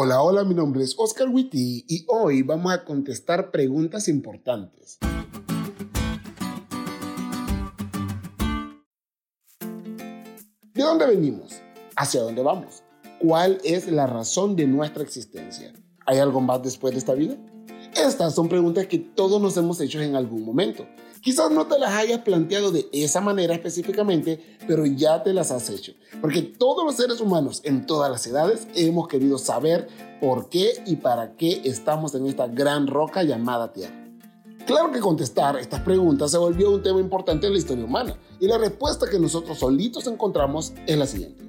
Hola, 0.00 0.22
hola, 0.22 0.44
mi 0.44 0.54
nombre 0.54 0.84
es 0.84 0.94
Oscar 0.96 1.28
Witty 1.28 1.84
y 1.88 2.04
hoy 2.06 2.42
vamos 2.42 2.72
a 2.72 2.84
contestar 2.84 3.50
preguntas 3.50 4.06
importantes. 4.06 4.96
¿De 10.72 10.82
dónde 10.84 11.04
venimos? 11.04 11.60
¿Hacia 11.96 12.22
dónde 12.22 12.44
vamos? 12.44 12.84
¿Cuál 13.18 13.58
es 13.64 13.90
la 13.90 14.06
razón 14.06 14.54
de 14.54 14.68
nuestra 14.68 15.02
existencia? 15.02 15.72
¿Hay 16.06 16.18
algo 16.18 16.40
más 16.40 16.62
después 16.62 16.92
de 16.92 17.00
esta 17.00 17.14
vida? 17.14 17.36
Estas 17.96 18.36
son 18.36 18.48
preguntas 18.48 18.86
que 18.86 19.00
todos 19.00 19.42
nos 19.42 19.56
hemos 19.56 19.80
hecho 19.80 20.00
en 20.00 20.14
algún 20.14 20.44
momento. 20.44 20.86
Quizás 21.22 21.50
no 21.50 21.66
te 21.66 21.78
las 21.78 21.92
hayas 21.92 22.20
planteado 22.20 22.70
de 22.70 22.88
esa 22.92 23.20
manera 23.20 23.54
específicamente, 23.54 24.58
pero 24.66 24.86
ya 24.86 25.22
te 25.22 25.32
las 25.32 25.50
has 25.50 25.68
hecho. 25.70 25.92
Porque 26.20 26.42
todos 26.42 26.84
los 26.84 26.96
seres 26.96 27.20
humanos 27.20 27.60
en 27.64 27.86
todas 27.86 28.10
las 28.10 28.26
edades 28.26 28.66
hemos 28.74 29.08
querido 29.08 29.38
saber 29.38 29.88
por 30.20 30.48
qué 30.48 30.82
y 30.86 30.96
para 30.96 31.36
qué 31.36 31.62
estamos 31.64 32.14
en 32.14 32.26
esta 32.26 32.46
gran 32.46 32.86
roca 32.86 33.22
llamada 33.22 33.72
Tierra. 33.72 33.94
Claro 34.66 34.92
que 34.92 35.00
contestar 35.00 35.56
estas 35.56 35.80
preguntas 35.80 36.30
se 36.30 36.38
volvió 36.38 36.70
un 36.70 36.82
tema 36.82 37.00
importante 37.00 37.46
en 37.46 37.54
la 37.54 37.58
historia 37.58 37.84
humana 37.84 38.18
y 38.38 38.46
la 38.46 38.58
respuesta 38.58 39.08
que 39.10 39.18
nosotros 39.18 39.58
solitos 39.58 40.06
encontramos 40.06 40.74
es 40.86 40.98
la 40.98 41.06
siguiente. 41.06 41.44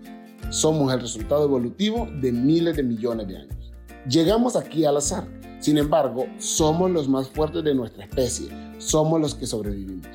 Somos 0.49 0.91
el 0.93 1.01
resultado 1.01 1.43
evolutivo 1.43 2.07
de 2.21 2.31
miles 2.31 2.77
de 2.77 2.83
millones 2.83 3.27
de 3.27 3.37
años. 3.37 3.73
Llegamos 4.07 4.55
aquí 4.55 4.85
al 4.85 4.97
azar 4.97 5.27
sin 5.59 5.77
embargo, 5.77 6.25
somos 6.37 6.89
los 6.89 7.09
más 7.09 7.27
fuertes 7.27 7.65
de 7.65 7.75
nuestra 7.75 8.05
especie, 8.05 8.47
somos 8.79 9.21
los 9.21 9.35
que 9.35 9.45
sobrevivimos. 9.45 10.07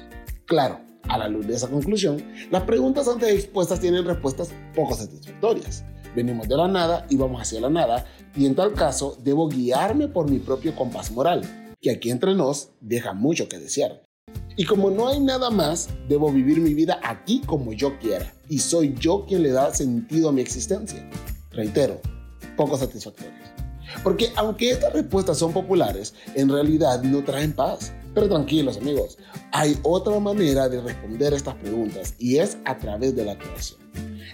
Claro, 0.46 0.80
a 1.08 1.18
la 1.18 1.28
luz 1.28 1.46
de 1.46 1.54
esa 1.54 1.68
conclusión, 1.68 2.22
las 2.50 2.64
preguntas 2.64 3.06
antes 3.06 3.30
expuestas 3.30 3.78
tienen 3.78 4.04
respuestas 4.04 4.50
poco 4.74 4.94
satisfactorias. 4.94 5.84
Venimos 6.16 6.48
de 6.48 6.56
la 6.56 6.68
nada 6.68 7.06
y 7.10 7.16
vamos 7.16 7.40
hacia 7.40 7.60
la 7.60 7.70
nada, 7.70 8.06
y 8.34 8.46
en 8.46 8.54
tal 8.54 8.72
caso 8.72 9.16
debo 9.22 9.48
guiarme 9.48 10.08
por 10.08 10.30
mi 10.30 10.38
propio 10.38 10.74
compás 10.74 11.10
moral, 11.10 11.74
que 11.80 11.90
aquí 11.90 12.10
entre 12.10 12.34
nos 12.34 12.70
deja 12.80 13.12
mucho 13.12 13.48
que 13.48 13.58
desear. 13.58 14.02
Y 14.56 14.64
como 14.64 14.90
no 14.90 15.08
hay 15.08 15.20
nada 15.20 15.50
más, 15.50 15.88
debo 16.08 16.30
vivir 16.32 16.60
mi 16.60 16.74
vida 16.74 17.00
aquí 17.02 17.40
como 17.44 17.72
yo 17.72 17.98
quiera, 17.98 18.32
y 18.48 18.58
soy 18.60 18.94
yo 18.98 19.24
quien 19.26 19.42
le 19.42 19.50
da 19.50 19.74
sentido 19.74 20.28
a 20.28 20.32
mi 20.32 20.40
existencia. 20.40 21.08
Reitero, 21.50 22.00
poco 22.56 22.76
satisfactorias. 22.76 23.53
Porque 24.02 24.32
aunque 24.36 24.70
estas 24.70 24.92
respuestas 24.92 25.38
son 25.38 25.52
populares, 25.52 26.14
en 26.34 26.48
realidad 26.48 27.02
no 27.02 27.22
traen 27.22 27.52
paz. 27.52 27.92
Pero 28.14 28.28
tranquilos 28.28 28.76
amigos, 28.76 29.18
hay 29.50 29.76
otra 29.82 30.18
manera 30.20 30.68
de 30.68 30.80
responder 30.80 31.34
estas 31.34 31.56
preguntas 31.56 32.14
y 32.18 32.36
es 32.36 32.56
a 32.64 32.78
través 32.78 33.16
de 33.16 33.24
la 33.24 33.36
creación. 33.36 33.80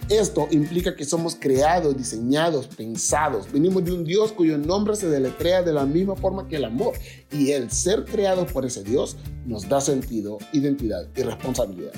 Esto 0.07 0.47
implica 0.51 0.95
que 0.95 1.05
somos 1.05 1.35
creados, 1.35 1.97
diseñados, 1.97 2.67
pensados. 2.67 3.51
Venimos 3.51 3.83
de 3.85 3.93
un 3.93 4.03
Dios 4.03 4.33
cuyo 4.33 4.57
nombre 4.57 4.95
se 4.95 5.07
deletrea 5.09 5.63
de 5.63 5.73
la 5.73 5.85
misma 5.85 6.15
forma 6.15 6.47
que 6.47 6.57
el 6.57 6.65
amor. 6.65 6.93
Y 7.31 7.51
el 7.51 7.71
ser 7.71 8.05
creado 8.05 8.45
por 8.45 8.65
ese 8.65 8.83
Dios 8.83 9.15
nos 9.45 9.67
da 9.67 9.81
sentido, 9.81 10.37
identidad 10.53 11.07
y 11.15 11.23
responsabilidad. 11.23 11.93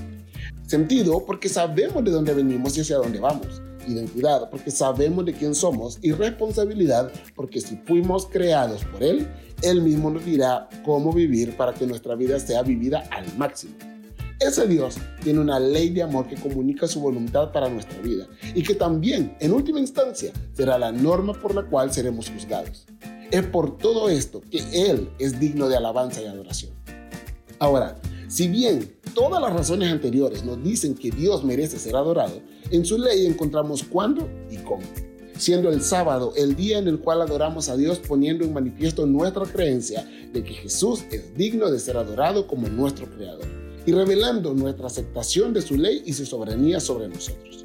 Sentido 0.68 1.26
porque 1.26 1.50
sabemos 1.50 2.04
de 2.04 2.12
dónde 2.12 2.34
venimos 2.34 2.78
y 2.78 2.82
hacia 2.82 2.98
dónde 2.98 3.20
vamos 3.20 3.62
identidad 3.88 4.50
porque 4.50 4.72
sabemos 4.72 5.26
de 5.26 5.34
quién 5.34 5.56
somos 5.56 6.00
y 6.02 6.12
responsabilidad 6.12 7.12
porque 7.36 7.62
si 7.62 7.78
fuimos 7.78 8.26
creados 8.28 8.84
por 8.86 9.04
Él, 9.04 9.28
Él 9.62 9.82
mismo 9.82 10.10
nos 10.10 10.26
dirá 10.26 10.70
cómo 10.84 11.12
vivir 11.12 11.56
para 11.58 11.74
que 11.74 11.86
nuestra 11.88 12.16
vida 12.16 12.40
sea 12.40 12.64
vivida 12.64 13.04
al 13.12 13.26
máximo. 13.38 13.74
Ese 14.40 14.68
Dios 14.68 14.96
tiene 15.24 15.40
una 15.40 15.60
ley 15.60 15.90
de 15.90 16.04
amor 16.04 16.28
que 16.28 16.36
comunica 16.36 16.88
su 16.88 17.00
voluntad 17.00 17.52
para 17.52 17.70
nuestra 17.70 18.02
vida 18.02 18.28
y 18.54 18.64
que 18.64 18.76
también, 18.76 19.38
en 19.40 19.54
última 19.54 19.80
instancia, 19.80 20.34
será 20.54 20.78
la 20.78 20.92
norma 20.92 21.34
por 21.34 21.56
la 21.56 21.64
cual 21.64 21.94
seremos 21.94 22.30
juzgados. 22.30 22.86
Es 23.32 23.44
por 23.46 23.78
todo 23.78 24.10
esto 24.10 24.42
que 24.42 24.62
Él 24.74 25.10
es 25.18 25.40
digno 25.40 25.70
de 25.70 25.78
alabanza 25.78 26.22
y 26.22 26.26
adoración. 26.26 26.74
Ahora, 27.60 27.96
si 28.28 28.48
bien 28.48 28.98
todas 29.14 29.42
las 29.42 29.54
razones 29.54 29.92
anteriores 29.92 30.44
nos 30.44 30.62
dicen 30.62 30.96
que 30.96 31.12
Dios 31.12 31.44
merece 31.44 31.80
ser 31.80 31.96
adorado, 31.96 32.42
en 32.74 32.86
su 32.86 32.98
ley 32.98 33.28
encontramos 33.28 33.84
cuándo 33.84 34.28
y 34.50 34.58
cómo, 34.58 34.82
siendo 35.38 35.70
el 35.70 35.84
sábado 35.84 36.34
el 36.36 36.56
día 36.56 36.80
en 36.80 36.88
el 36.88 37.00
cual 37.00 37.22
adoramos 37.22 37.70
a 37.70 37.78
Dios 37.78 38.00
poniendo 38.00 38.44
en 38.44 38.52
manifiesto 38.52 39.06
nuestra 39.06 39.46
creencia 39.46 40.10
de 40.34 40.44
que 40.44 40.56
Jesús 40.56 41.04
es 41.12 41.36
digno 41.36 41.70
de 41.70 41.80
ser 41.80 41.98
adorado 41.98 42.48
como 42.48 42.68
nuestro 42.68 43.06
Creador 43.06 43.46
y 43.86 43.92
revelando 43.92 44.56
nuestra 44.56 44.88
aceptación 44.88 45.54
de 45.54 45.62
su 45.62 45.76
ley 45.76 46.02
y 46.04 46.14
su 46.14 46.26
soberanía 46.26 46.80
sobre 46.80 47.08
nosotros. 47.08 47.64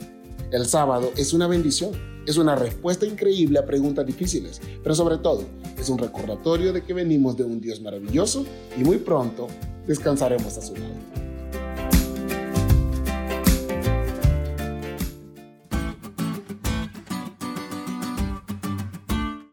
El 0.50 0.66
sábado 0.66 1.10
es 1.16 1.32
una 1.32 1.46
bendición, 1.46 1.92
es 2.26 2.36
una 2.36 2.54
respuesta 2.54 3.06
increíble 3.06 3.58
a 3.58 3.64
preguntas 3.64 4.04
difíciles, 4.04 4.60
pero 4.82 4.94
sobre 4.94 5.16
todo 5.16 5.44
es 5.78 5.88
un 5.88 5.96
recordatorio 5.96 6.74
de 6.74 6.82
que 6.82 6.92
venimos 6.92 7.34
de 7.34 7.44
un 7.44 7.62
Dios 7.62 7.80
maravilloso 7.80 8.44
y 8.78 8.84
muy 8.84 8.98
pronto 8.98 9.46
descansaremos 9.86 10.58
a 10.58 10.60
su 10.60 10.74
lado. 10.74 11.17